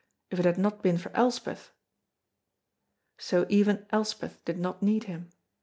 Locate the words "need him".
4.81-5.29